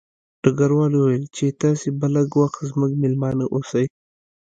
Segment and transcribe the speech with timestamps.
[0.43, 3.85] ډګروال وویل چې تاسې به لږ وخت زموږ مېلمانه اوسئ